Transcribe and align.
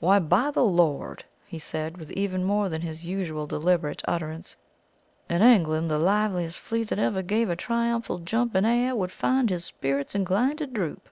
"Why, 0.00 0.18
by 0.18 0.50
the 0.50 0.62
Lord!" 0.66 1.24
he 1.46 1.58
said, 1.58 1.96
with 1.96 2.12
even 2.12 2.44
more 2.44 2.68
than 2.68 2.82
his 2.82 3.06
usual 3.06 3.46
deliberate 3.46 4.02
utterance, 4.06 4.58
"in 5.30 5.40
England 5.40 5.90
the 5.90 5.96
liveliest 5.98 6.58
flea 6.58 6.82
that 6.82 6.98
ever 6.98 7.22
gave 7.22 7.48
a 7.48 7.56
triumphal 7.56 8.18
jump 8.18 8.54
in 8.54 8.66
air 8.66 8.94
would 8.94 9.10
find 9.12 9.48
his 9.48 9.64
spirits 9.64 10.14
inclined 10.14 10.58
to 10.58 10.66
droop! 10.66 11.08